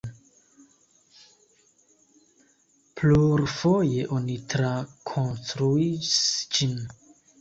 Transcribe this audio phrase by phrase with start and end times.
[3.01, 6.15] Plurfoje oni trakonstruis
[6.57, 6.79] ĝin.